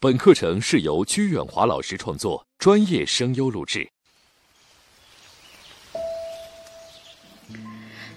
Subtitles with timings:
[0.00, 3.90] 本课程是由鞠远华老师创作，专业声优录制。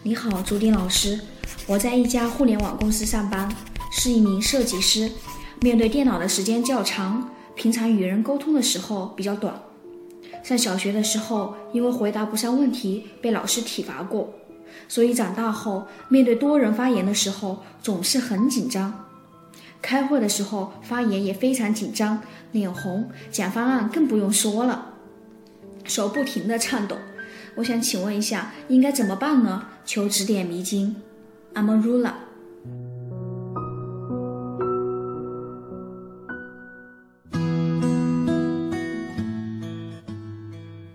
[0.03, 1.19] 你好，朱丁老师，
[1.65, 3.51] 我在一家互联网公司上班，
[3.91, 5.11] 是一名设计师。
[5.61, 9.59] 面对电脑的时间较长，平常与人沟通的时候比较短。
[10.43, 14.31] 上小学的时候，因为回答不上问题被老师体罚过，
[14.87, 19.00] 所以长大后面对多人发言的时候总是很紧张。
[19.81, 22.21] 开会的时候发言也非常紧张，
[22.51, 24.93] 脸红，讲方案更不用说了，
[25.83, 26.95] 手不停的颤抖。
[27.55, 29.65] 我想请问一下，应该怎么办呢？
[29.85, 30.95] 求指点迷津。
[31.53, 32.13] I'm a ruler。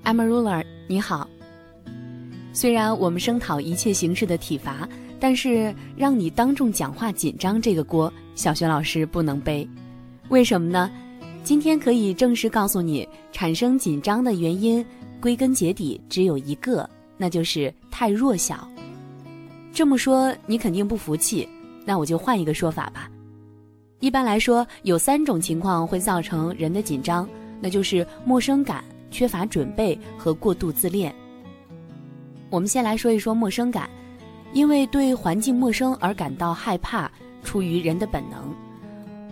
[0.04, 1.28] I'm a ruler，你好。
[2.52, 4.88] 虽然我们声讨一切形式的体罚，
[5.18, 8.12] 但是让你当众讲话紧张这个锅。
[8.34, 9.66] 小学老师不能背，
[10.28, 10.90] 为什么呢？
[11.42, 14.84] 今天可以正式告诉你，产生紧张的原因，
[15.20, 18.68] 归根结底只有一个，那就是太弱小。
[19.72, 21.48] 这么说你肯定不服气，
[21.84, 23.10] 那我就换一个说法吧。
[24.00, 27.26] 一般来说，有三种情况会造成人的紧张，
[27.60, 31.14] 那就是陌生感、缺乏准备和过度自恋。
[32.50, 33.88] 我们先来说一说陌生感，
[34.56, 37.10] 因为对环境陌生而感到害怕。
[37.44, 38.54] 出于人的本能，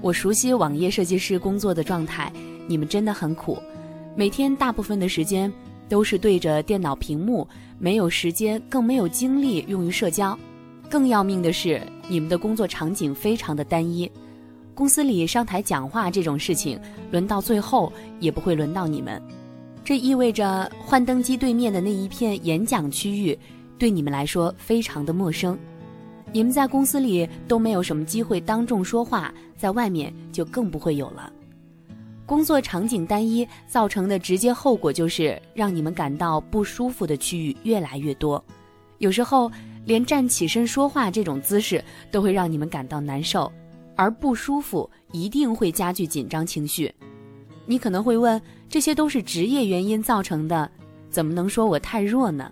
[0.03, 2.30] 我熟悉网页设计师工作的状态。
[2.67, 3.58] 你们真的很苦，
[4.14, 5.50] 每天大部分的时间
[5.89, 10.39] 都是对着电脑屏幕，没有时间，更没有精力用于社交。
[10.91, 14.08] 更要命的是，你们的工作场景非常的单一。
[14.75, 16.78] 公司里上台讲话这种事情，
[17.11, 19.20] 轮到最后也不会轮到你们。
[19.83, 23.39] 这意味着幻灯机对面的那一片演讲区域，
[23.78, 25.58] 对你们来说非常的陌生。
[26.33, 31.33] 你们在公司里都没有什么机会当众说话，在外面就更不会有了。
[32.27, 38.42] 工作场景单一造成的直接后果就是让你们感到不舒服的区域越来越多，
[38.98, 39.51] 有时候
[39.84, 43.52] 连站起身说话这种姿势都会让你们感到难受，
[43.95, 46.92] 而不舒服一定会加剧紧张情绪。
[47.67, 50.70] 你可能会问，这些都是职业原因造成的，
[51.11, 52.51] 怎么能说我太弱呢？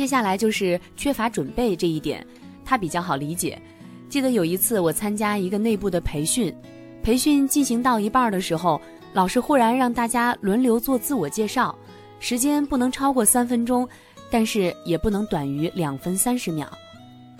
[0.00, 2.26] 接下来就是缺乏准备这一点，
[2.64, 3.60] 它比较好理解。
[4.08, 6.50] 记得有一次我参加一个内部的培训，
[7.02, 8.80] 培训进行到一半的时候，
[9.12, 11.78] 老师忽然让大家轮流做自我介绍，
[12.18, 13.86] 时间不能超过三分钟，
[14.30, 16.66] 但是也不能短于两分三十秒。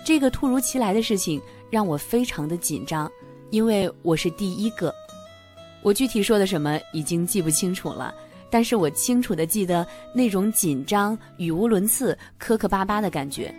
[0.05, 1.41] 这个突如其来的事情
[1.71, 3.11] 让我非常的紧张，
[3.49, 4.93] 因为我是第一个。
[5.81, 8.13] 我具体说的什么已经记不清楚了。
[8.51, 13.51] 但是我清楚的记得那种紧张、语无伦次、磕磕巴巴的感觉。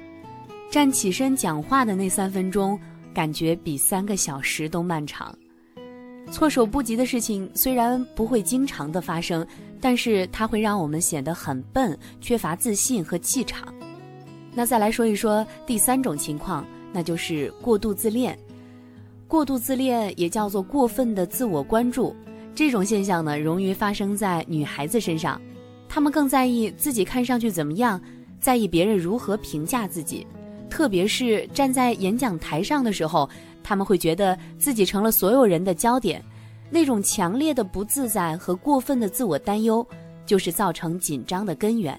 [0.70, 2.78] 站起身讲话的那三分钟，
[3.12, 5.36] 感觉比三个小时都漫长。
[6.30, 9.47] 措手不及的事情虽然不会经常的发生，
[9.80, 13.74] 但是它会让我们显得很笨，缺乏自信和气场。
[14.54, 18.38] 那再来说一说第三种情况，那就是过度自恋。
[19.28, 22.14] 过度自恋也叫做过分的自我关注。
[22.55, 25.41] 这种现象呢，容易发生在女孩子身上，
[25.89, 28.01] 她们更在意自己看上去怎么样，
[28.41, 30.27] 在意别人如何评价自己，
[30.69, 33.29] 特别是站在演讲台上的时候，
[33.63, 36.23] 他们会觉得自己成了所有人的焦点，
[36.71, 39.87] 那种强烈的不自在和过分的自我担忧，
[40.27, 41.99] 就是造成紧张的根源。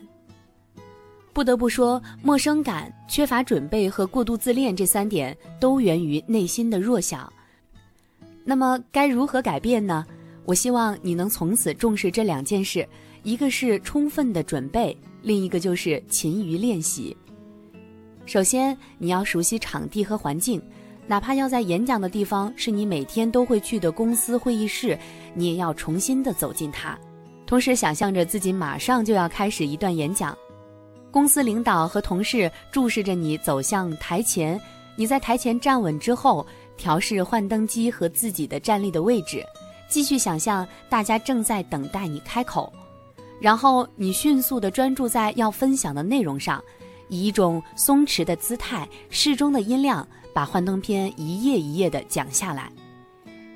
[1.34, 7.31] 不得不说，陌生感、缺乏准备和过度自恋这三点都源于内心的弱小。
[8.46, 10.06] 那么该如何改变呢？
[10.45, 12.87] 我希望你能从此重视这两件事，
[13.23, 17.15] 一个是充分的准备，另一个就是勤于练习。
[18.25, 20.61] 首先，你要熟悉场地和环境，
[21.07, 24.97] 哪怕要在演讲的地方是你每天都会去的公司会议室，
[25.33, 26.97] 你也要重新的走进它，
[27.45, 30.37] 同时想象着自己马上就要开始一段演讲。
[31.11, 34.59] 公司领导和同事注视着你走向台前，
[34.95, 39.41] 你在台前站稳之后，调试幻灯机和自己的站立的位置。
[39.93, 42.73] 继续想象大家正在等待你开口，
[43.40, 46.59] 然后你迅速地专注在要分享的内容上，
[47.09, 52.72] 以一种松弛的姿态、适中的音量，把幻灯片一页一页地讲下来。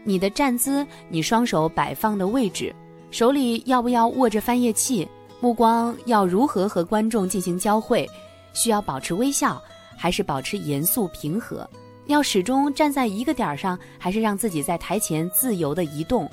[0.04, 2.72] 你的站姿、你双手摆放的位置、
[3.10, 5.10] 手里要不要握着翻页器、
[5.40, 8.08] 目光要如何和观众进行交汇，
[8.54, 9.60] 需要保持微笑
[9.98, 11.68] 还是保持严肃平和？
[12.08, 16.30] 要始终站在一个点儿上，还是让自己在台前自由的移动？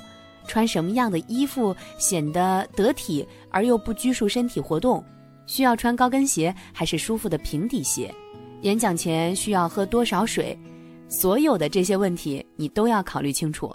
[0.47, 5.03] 穿什么样的衣服显得得体而又不拘束身体活动？
[5.47, 8.13] 需要穿高跟鞋还是舒服的平底鞋？
[8.61, 10.57] 演讲前需要喝多少水？
[11.09, 13.73] 所有的这些问题你都要考虑清楚。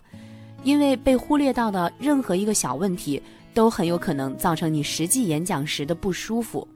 [0.63, 3.23] 因为被忽略到的任何一个小问题，
[3.55, 6.67] 都很有可能造成你实际演讲时的不舒服。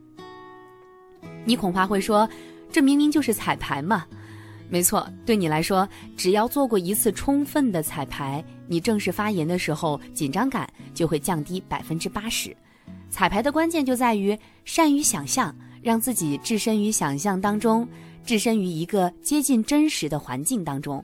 [1.43, 2.27] 你恐怕会说，
[2.71, 4.05] 这明明就是彩排嘛。
[4.67, 12.55] 没错，对你来说，只要做过一次充分的彩排，你正式发言的时候紧张感就会降低百分之八十。
[13.09, 17.87] 彩排的关键就在于善于想象，让自己置身于想象当中，
[18.25, 21.03] 置身于一个接近真实的环境当中。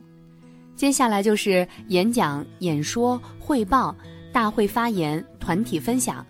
[0.74, 3.94] 接下来就是演讲、演说、汇报、
[4.32, 6.26] 大会发言、团体分享。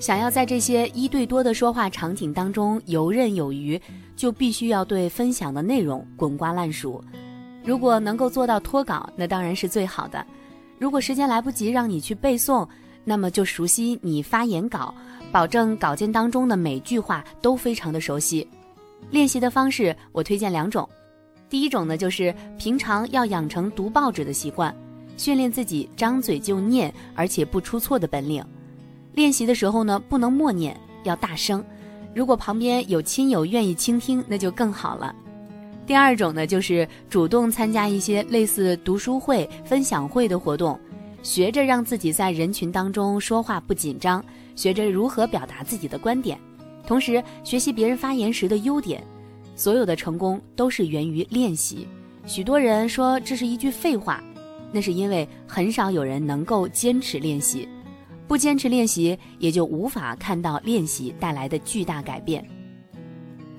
[0.00, 3.80] 想要在这些一对多的说话场景当中游刃有余。
[4.20, 7.02] 就必须要对分享的内容滚瓜烂熟，
[7.64, 10.22] 如果能够做到脱稿，那当然是最好的。
[10.78, 12.68] 如果时间来不及让你去背诵，
[13.02, 14.94] 那么就熟悉你发言稿，
[15.32, 18.46] 保证稿件当中的每句话都非常的熟悉。
[19.10, 20.86] 练习的方式我推荐两种，
[21.48, 24.76] 第一种呢就是平常要养成读报纸的习惯，
[25.16, 28.44] 训练自己张嘴就念而且不出错的本领。
[29.14, 31.64] 练习的时候呢不能默念，要大声。
[32.14, 35.14] 如果旁边有亲友愿意倾听，那就更好了。
[35.86, 40.78] 第二种呢，就是主动参加一些类似读书会、分享会的活动，
[41.22, 44.24] 学着让自己在人群当中说话不紧张，
[44.54, 46.38] 学着如何表达自己的观点，
[46.86, 49.02] 同时学习别人发言时的优点。
[49.56, 51.86] 所有的成功都是源于练习。
[52.24, 54.22] 许多人说这是一句废话，
[54.72, 57.68] 那是因为很少有人能够坚持练习。
[58.30, 62.48] 不坚持练习，也就无法看到练习带来的巨大改变。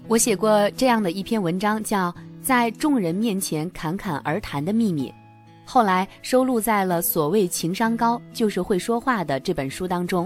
[0.07, 2.09] 我写过这样的一篇文章，叫
[2.41, 5.09] 《在众人面前侃侃而谈的秘密》，
[5.65, 10.25] 后来收录在了所谓情商高就是会说话的这本书当中。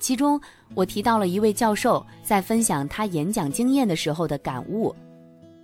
[0.00, 0.40] 其中，
[0.74, 4.92] 我提到了一位教授在分享他演讲经验的时候的感悟。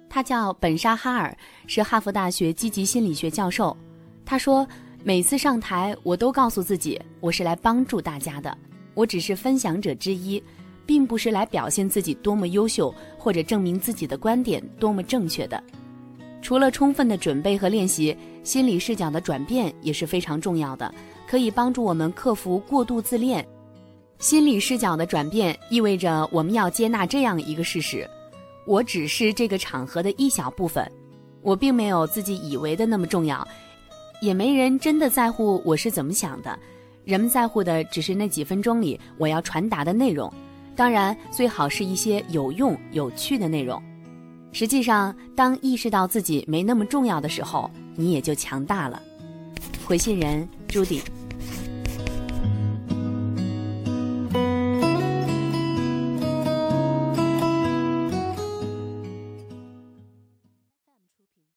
[0.08, 3.76] 他叫本沙哈尔，是哈佛大学积极心理学教授。
[4.24, 4.64] 他说。
[5.06, 8.56] 每次上台，我都告诉自己，我是来帮助大家的，
[8.94, 10.42] 我只是分享者之一，
[10.86, 15.62] 并不是来表现自己多么优秀，或者证明自己的观点多么正确的。
[16.40, 20.90] 除了充分的准备和练习，心理视角的转变也是非常重要的，
[21.28, 23.46] 可以帮助我们克服过度自恋。
[24.18, 28.08] 心理视角的转变意味着我们要接纳这样一个事实：
[28.66, 30.90] 我只是这个场合的一小部分，
[31.42, 33.46] 我并没有自己以为的那么重要。
[34.24, 36.58] 也没人真的在乎我是怎么想的，
[37.04, 40.32] 人们在乎的只是那几分钟里我要传达的内容，
[40.74, 43.80] 当然最好是一些有用、有趣的内容。
[44.50, 49.02] 实际上，当意识到自己没那么重要的时候，你也就强大了。
[49.84, 51.02] 回信人朱迪。